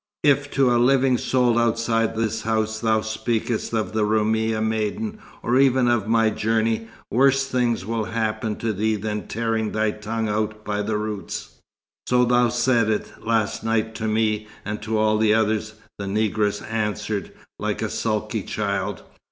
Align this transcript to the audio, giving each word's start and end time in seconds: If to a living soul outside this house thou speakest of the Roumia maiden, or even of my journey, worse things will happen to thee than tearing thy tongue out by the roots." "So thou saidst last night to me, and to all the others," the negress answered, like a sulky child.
If 0.23 0.49
to 0.53 0.75
a 0.75 0.81
living 0.81 1.19
soul 1.19 1.59
outside 1.59 2.15
this 2.15 2.41
house 2.41 2.79
thou 2.79 3.01
speakest 3.01 3.71
of 3.71 3.93
the 3.93 4.03
Roumia 4.03 4.59
maiden, 4.59 5.19
or 5.43 5.59
even 5.59 5.87
of 5.87 6.07
my 6.07 6.31
journey, 6.31 6.87
worse 7.11 7.45
things 7.45 7.85
will 7.85 8.05
happen 8.05 8.55
to 8.55 8.73
thee 8.73 8.95
than 8.95 9.27
tearing 9.27 9.73
thy 9.73 9.91
tongue 9.91 10.27
out 10.27 10.65
by 10.65 10.81
the 10.81 10.97
roots." 10.97 11.59
"So 12.07 12.25
thou 12.25 12.49
saidst 12.49 13.21
last 13.21 13.63
night 13.63 13.93
to 13.93 14.07
me, 14.07 14.47
and 14.65 14.81
to 14.81 14.97
all 14.97 15.19
the 15.19 15.35
others," 15.35 15.75
the 15.99 16.05
negress 16.07 16.63
answered, 16.67 17.31
like 17.59 17.83
a 17.83 17.87
sulky 17.91 18.41
child. 18.41 19.03